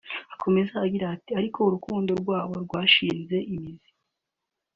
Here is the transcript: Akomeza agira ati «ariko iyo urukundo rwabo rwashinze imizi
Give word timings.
Akomeza 0.33 0.73
agira 0.85 1.05
ati 1.15 1.31
«ariko 1.39 1.55
iyo 1.59 1.67
urukundo 1.69 2.11
rwabo 2.21 2.53
rwashinze 2.65 3.37
imizi 3.53 3.89